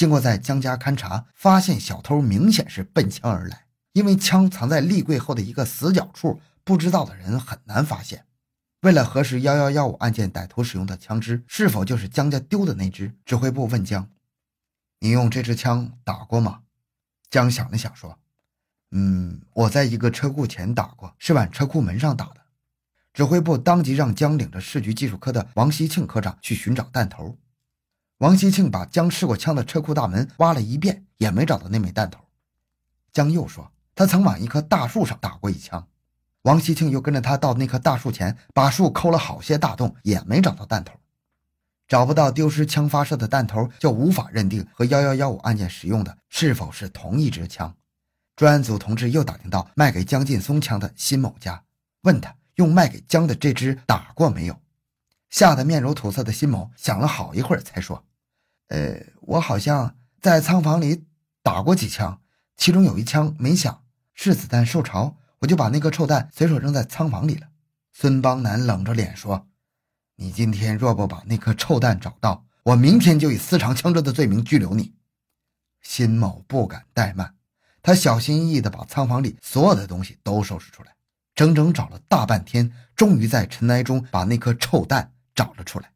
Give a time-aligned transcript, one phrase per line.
[0.00, 8.24] 经过在江家勘查，发现小偷明显是奔枪而来，因为枪藏在立柜后的一个死角处，不知道的人很难发现。
[8.80, 14.08] 为了核实幺幺幺五案件歹徒使用的枪支是否就是江家丢的那支，指挥部问江
[15.00, 16.60] ：“你用这支枪打过吗？”
[17.28, 18.18] 江想了想说
[18.92, 22.36] ：“嗯，我在一个车库前打过，是往车库门上打的。”
[23.12, 27.36] 指挥部当即让江领着市局技术科的王希庆科长去寻找弹头。
[28.20, 32.20] 王希庆把江试过枪的车库大门挖了一遍，也没找到那枚弹头。
[33.12, 35.88] 江又说，他曾往一棵大树上打过一枪。
[36.42, 40.94] 王希庆又跟着他到那棵大树前，把树抠了好些大洞，也没找到弹头。
[41.88, 47.74] 找不到丢失枪发射的弹头，就无法认定和幺幺幺五案件使用的是否是同一支枪。
[48.36, 51.64] 专案组同志又打听到卖给江劲松枪的辛某家，
[52.02, 52.34] 问他。
[52.56, 54.60] 用卖给江的这支打过没有？
[55.30, 58.04] 吓得面如土色的辛某想了好一会儿，才说
[58.70, 61.04] ：“呃，我好像在仓房里
[61.42, 62.20] 打过几枪，
[62.56, 63.82] 其中有一枪没响，
[64.14, 67.48] 是子弹受潮，我就把那颗臭弹随手扔在仓房里了。”
[67.92, 69.48] 孙邦南冷着脸说
[70.16, 74.94] ：“你今天若不把那颗臭弹找到，我明天就以私藏枪支的罪名拘留你。”
[75.82, 77.34] 辛某不敢怠慢，
[77.82, 80.94] 他小心翼翼地把仓房里所有的东西都收拾出来。
[81.34, 85.90] 整整找了大半天，终于在尘埃中把那颗臭弹找了出来。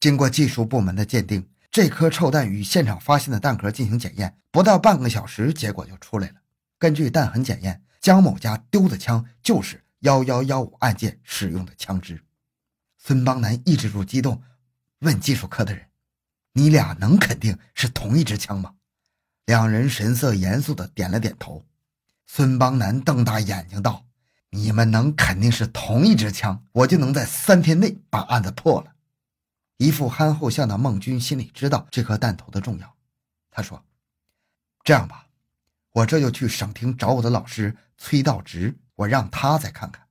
[0.00, 6.34] 经过技术部门的鉴定，这颗臭弹与现场发现的弹壳进行检验，不到半个小时，结果就出来了。
[6.78, 12.22] 根据弹痕检验，江某家丢的枪就是幺幺幺五案件使用的枪支。
[12.96, 14.42] 孙邦南抑制住激动，
[15.00, 15.86] 问技术科的人
[16.54, 18.74] ：“你俩能肯定是同一支枪吗？”
[19.46, 21.64] 两人神色严肃地点了点头。
[22.26, 24.04] 孙邦南瞪大眼睛道。
[24.50, 28.94] 你们能肯定是同一支枪，我就能在三天内把案子破了。
[29.78, 32.94] 一副憨厚相的孟军心里知道这颗弹头的重要，
[33.50, 33.82] 他说
[34.84, 35.28] ：“这样吧，
[35.92, 40.06] 我这就去省厅找我的老师崔道直，我让他再看看。”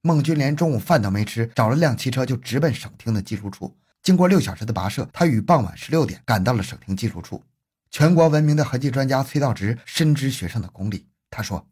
[0.00, 3.76] 孟军连中午饭都没吃，找了辆汽车就直奔省厅的技术处。
[4.02, 7.42] 经过六小时的跋涉，他于傍晚十六点赶到了省厅技术处。
[7.90, 11.66] 全国闻名的痕迹专家崔道直深知学生的功力，他说：“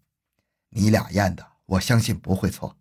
[0.71, 2.77] 你俩验的。”我相信不会错。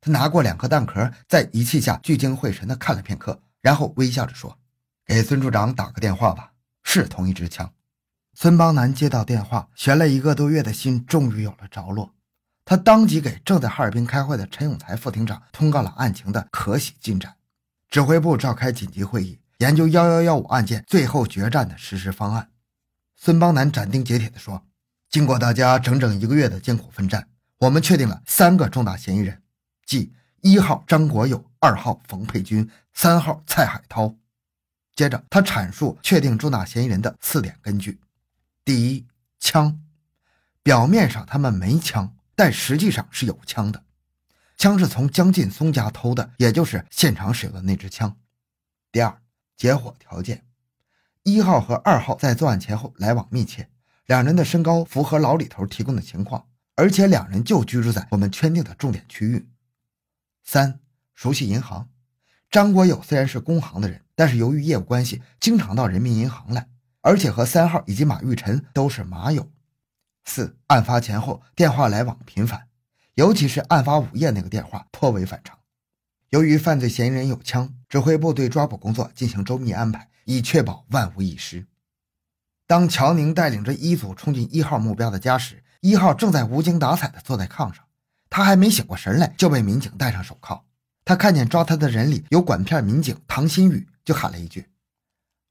[0.00, 4.58] 他拿过两颗弹壳，在仪器下聚精会神地看了片刻，然后微笑着说
[5.04, 6.52] ：“给孙处长打个电话吧，
[6.82, 7.72] 是同一支枪。”
[8.34, 12.14] 孙邦南接到电话，悬了一个多月的心终于有了着落。
[12.64, 17.36] 他当即给正在哈尔滨开会的陈永才副厅长通告了案情的可喜进展。
[17.88, 22.50] 指挥部召开紧急会议，研究幺幺幺五案件最后决战的实施方案。
[23.14, 24.66] 孙邦南斩钉截铁地说
[25.08, 27.28] ：“经过大家整整一个月的艰苦奋战。”
[27.58, 29.42] 我们确定了三个重大嫌疑人，
[29.86, 30.12] 即
[30.42, 34.16] 一号张国友、二号冯佩军、三号蔡海涛。
[34.94, 38.00] 接着，他阐述确定重大嫌疑人的四点根据：
[38.64, 39.06] 第一，
[39.38, 39.78] 枪，
[40.62, 43.84] 表面上他们没枪，但实际上是有枪的，
[44.56, 48.16] 枪是从江劲松家偷的，也就是现场使用的那支枪。
[48.90, 49.20] 第二，
[49.58, 50.46] 结伙条件，
[51.22, 53.68] 一号和二号在作案前后来往密切，
[54.06, 56.48] 两人的身高符合老李头提供的情况。
[56.76, 59.50] 而且两人就居住在我们圈定的重点区域。
[60.42, 60.80] 三，
[61.14, 61.90] 熟悉银行。
[62.50, 66.68] 张国友虽然是工行的人，但是由于业务关系，经常到人民银行来，
[67.02, 69.50] 而且和三号以及马玉臣都是马友。
[70.24, 72.68] 四，案发前后电话来往频繁，
[73.14, 75.58] 尤其是案发午夜那个电话颇为反常。
[76.30, 81.66] 由于犯罪嫌疑人有枪，指挥部对抓捕工作进行周密安排，以确保万无一失。
[82.66, 87.84] 当乔宁带领着一组冲进一号目标的家时，一号正在无精打采地坐在炕上，
[88.28, 90.65] 他还没醒过神来，就被民警戴上手铐。
[91.06, 94.68] 他看见抓他的人里有管片民警唐新宇，就喊了一句：“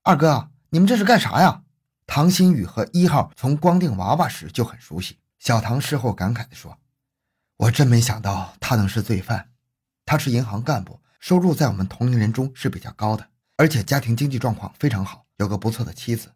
[0.04, 1.64] 二哥，你们这是干啥呀？”
[2.06, 5.18] 唐新宇和一号从光腚娃娃时就很熟悉。
[5.40, 6.78] 小唐事后感慨地说
[7.56, 9.50] ：“我真没想到他能是罪犯。
[10.06, 16.34] 他是银行干部，收入在我们同龄人中是比较高的，而且家庭经济状况非常好，有个不错的妻子。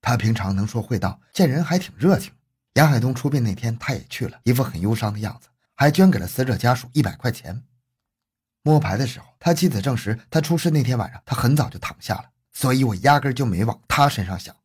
[0.00, 2.32] 他平常能说会道，见人还挺热情。”
[2.74, 7.64] 杨海东出殡那天，他也去了，一副很忧伤的样子，还捐给了死者家属一百块钱。
[8.64, 14.56] 摸牌的时候，他妻子证实，他出事那天晚上，他很早就躺下了，所以我压根就没往他身上想。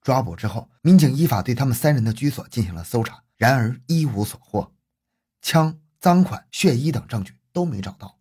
[0.00, 4.72] 抓捕之后，民警依法对他们三人的居所进行了搜查，然而一无所获，
[5.42, 8.18] 枪、赃款、血衣等证据都没找到，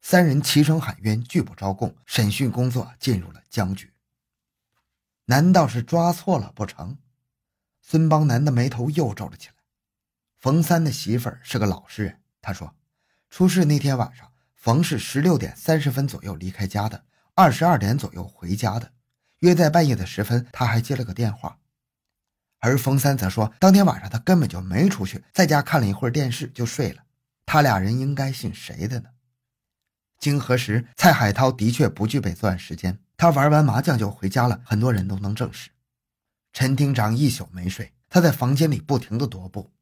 [0.00, 3.92] 三人齐声喊冤，拒不招供，审讯工作进入了僵局。
[5.26, 6.96] 难道是抓错了不成？
[7.82, 9.54] 孙邦南的眉头又皱了起来。
[10.40, 12.74] 冯三的媳妇儿是个老实人，他说，
[13.30, 17.04] 出事那天晚上，冯是十六点三十分左右离开家的，
[17.36, 18.90] 二十二点左右回家的，
[19.38, 21.58] 约在半夜的时分，他还接了个电话。
[22.58, 27.04] 而冯三则说，当天晚上他根本就没出去，在家看了一会儿电视就睡了。
[27.46, 29.10] 他俩人应该信谁的呢？
[30.18, 35.70] 经核实，蔡海涛的确不具备作案时间，他玩完麻将就回家了，很多人都能证实。
[36.52, 39.72] 陈厅长一宿没睡，他在房间里不停地踱步。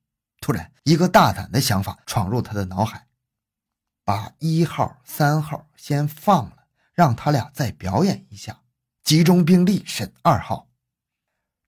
[0.41, 3.08] 突然，一个大胆的想法闯入他的脑海：
[4.09, 6.65] 把一号、三号先放了，
[6.95, 8.63] 让他俩再表演一下，
[9.05, 10.71] 集中兵力审二号。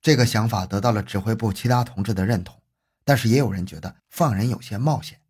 [0.00, 2.58] 这个想法得到了指挥部其他同志的认同，
[3.04, 5.20] 但是也有人觉得放人有些冒险，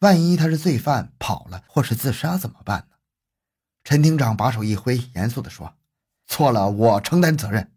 [0.00, 2.96] 万一他是罪犯跑了或是自杀怎么办呢？
[3.82, 5.74] 陈厅长把手一挥，严肃地说
[6.28, 7.72] ：“错了，我承担责任。”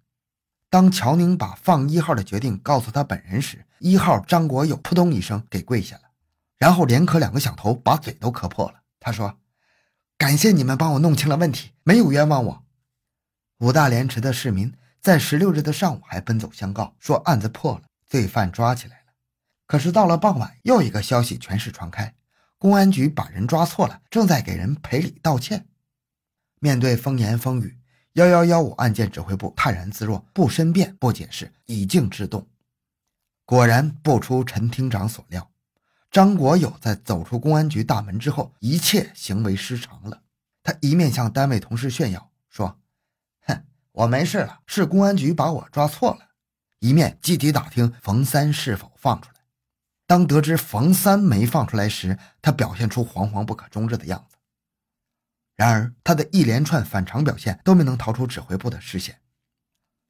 [0.70, 6.02] 当乔宁把放一号的决定告诉他本人时，一号张国友扑通一声给跪下了，
[6.58, 8.82] 然后连磕两个响头，把嘴都磕破了。
[9.00, 9.40] 他说
[10.18, 12.66] ：“感谢你们帮我弄清了问题，没有冤枉我。”
[13.60, 14.74] 五大连池的市民。
[15.00, 19.14] 在十六日的上午还奔走相告，说案子破了，罪犯抓起来了。
[19.66, 22.14] 可是到了傍晚，又一个消息全市传开：
[22.58, 25.66] 公安局把人抓错了，正在给人赔礼道歉。
[26.60, 27.80] 面对风言风语，
[28.14, 32.46] 幺幺幺五案件指挥部泰然自若，不申辩，不解释，以静制动。
[33.46, 35.50] 果然不出陈厅长所料，
[36.10, 40.22] 张国友在走出公安局大门之后，一切行为失常了。
[40.64, 42.80] 他一面向单位同事炫耀说。
[43.42, 46.30] 哼我没事了，是公安局把我抓错了。
[46.80, 49.42] 一面积极打听冯三是否放出来。
[50.06, 54.38] 当得知冯三没放出来时，他表现出惶惶不可终日的样子。
[55.56, 59.20] 然而，他的一连串反常表现都没能逃出指挥部的视线。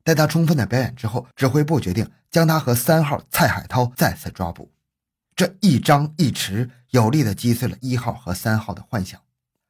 [0.03, 4.71] 待他充分的表演之后，指挥部决定将他和三号蔡海涛再次抓捕。
[5.37, 9.21] 这一张一弛，有力的击碎了一号和三号的幻想。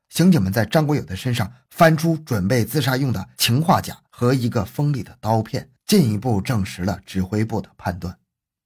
[0.07, 8.17] 刑警们在张国友的身上翻出准备自杀用的氰化钾和一个锋利的刀片，进一步证实了指挥部的判断。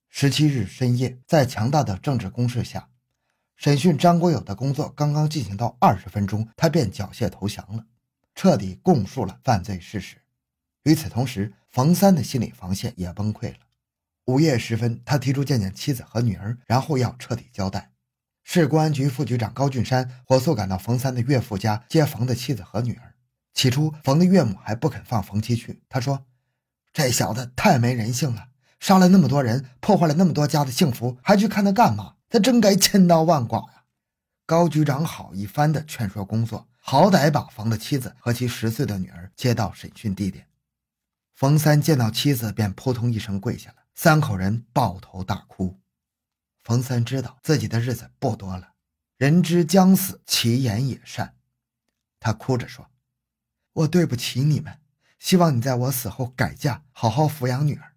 [0.10, 2.88] 十七日深夜，在强大的政治攻势下，
[3.56, 7.84] 审讯张国友的工作刚刚进行到二十分钟，他便缴械投降了，
[8.36, 10.18] 彻底供述了犯罪事实。
[10.84, 13.58] 与此同时，冯三的心理防线也崩溃了。
[14.26, 17.92] 午夜时分，他提出见见妻子和女儿，然后要彻底交代。
[18.44, 23.16] 市公安局副局长高俊山火速赶到冯三的岳父家接冯的妻子和女儿。
[23.54, 25.82] 起初，冯的岳母还不肯放冯七去。
[25.90, 26.26] 他说
[26.94, 28.48] ：“这小子太没人性了，
[28.80, 32.16] 杀了那么多人，破坏了那么多家的幸福，还去看他干嘛？
[32.30, 33.84] 他真该千刀万剐呀！”
[34.48, 40.48] 高局长好一番的劝说工作，好歹把冯的妻子和其十岁的女儿接到审讯地点。
[41.34, 45.80] 冯三见到妻子，便扑通一声跪下了，三口人抱头大哭。
[46.64, 48.74] 冯三知道自己的日子不多了，
[49.18, 51.36] 人之将死，其言也善。
[52.20, 52.92] 他哭着说
[53.74, 54.80] ：“我对不起你们，
[55.18, 57.96] 希望你在我死后改嫁，好好抚养女儿。”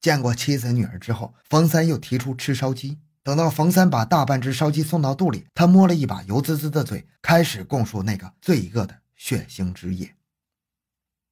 [0.00, 3.00] 见过妻子女儿之后，冯三又提出吃烧鸡。
[3.22, 10.16] 等到冯三把大半只烧鸡送到肚里，他摸了一把油滋滋的嘴，开始供述那个罪恶的血腥之夜。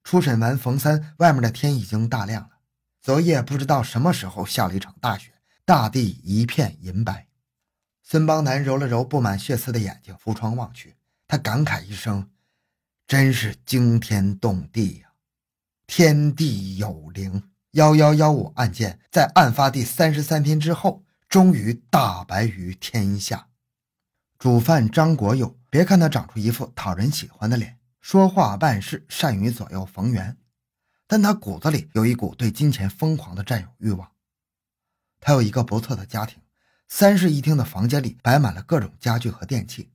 [0.03, 2.54] 初审完冯三，外面的天已经大亮了。
[3.05, 5.31] 昨夜不知道什么时候下了一场大雪。
[5.67, 7.27] 大地一片银白，
[8.03, 10.97] 孙邦南揉了揉布满血丝的眼睛，扶窗望去，
[11.29, 12.31] 他感慨一声
[13.06, 15.09] ：“真是惊天动地呀！
[15.87, 23.49] 天地有灵。”幺幺幺五案件在案发第三十三天之后，终于大白于天下。
[24.38, 30.38] 主犯张国友，别看他长出一副讨人喜欢的脸，说话办事善于左右逢源，
[31.06, 34.11] 但他骨子里有一股对金钱疯狂的占有欲望。
[35.20, 36.40] 他有一个不错的家庭，
[36.88, 39.90] 三室一厅的房间里摆满了各种家具和电器，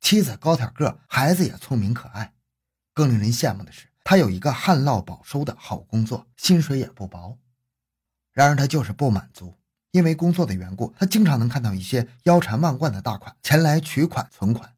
[0.00, 2.32] 妻子高挑个，孩子也聪明可爱。
[2.92, 7.38] 更令人羡慕的是，他有一个旱涝保收的好工作，薪水也不薄。
[8.32, 9.56] 然而他就是不满足，
[9.92, 14.74] 因为工作的缘故，他经常能看到一些腰缠万贯的大款前来取款存款。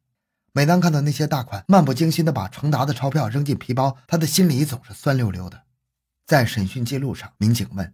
[0.55, 5.63] 每当看到那些大款漫不经心地把成沓的钞票扔进皮包，他的心里总是酸溜溜的。
[6.27, 7.91] 在审讯记录上，民警问。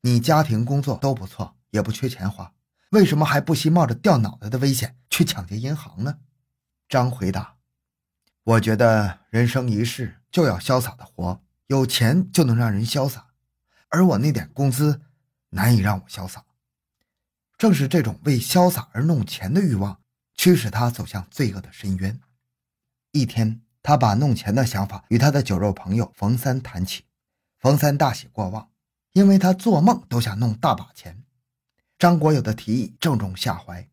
[0.00, 2.52] 你家庭工作都不错，也不缺钱花，
[2.90, 6.18] 为什么还不惜冒着掉脑袋的危险去抢劫银行呢？
[6.88, 7.54] 张回答
[8.42, 13.28] ：“我觉得人生一世就要潇洒的活，有钱就能让人潇洒，
[13.90, 15.02] 而我那点工资
[15.50, 16.44] 难以让我潇洒。
[17.56, 20.00] 正是这种为潇洒而弄钱的欲望，
[20.42, 22.18] 驱使他走向罪恶的深渊。
[23.12, 27.04] 一天，他把弄钱的想法与他的酒肉朋友冯三谈起，
[27.58, 28.70] 冯三大喜过望。”
[29.12, 31.24] 因为他做梦都想弄大把钱，
[31.98, 33.86] 张国友的提议正中下怀。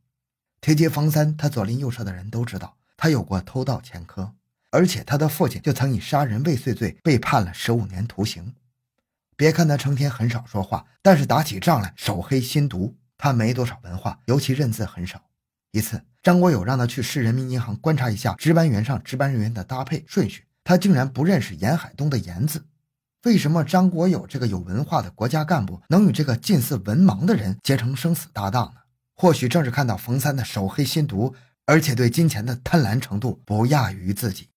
[0.61, 4.33] 提及冯三，他左邻右舍的人都知道他有过偷盗前科，
[4.69, 8.55] 而且他的父亲就曾以杀人未遂罪被判了十五年徒刑。
[9.35, 12.95] 别看他成天很少说话，但是打起仗来手黑心毒。
[13.17, 15.26] 他没多少文化，尤其认字很少。
[15.77, 22.65] 一次，张国友让他去市人民银行观察一下值班员上值班人员的搭配顺序，他竟然不认识严海东的“严”字。
[23.25, 28.81] 为什么张国友这个有文化的国家干部能与这个近似文盲的人结成生死搭档呢？
[29.15, 31.35] 或许正是看到冯三的手黑心毒，
[31.67, 34.49] 而且对金钱的贪婪程度不亚于自己。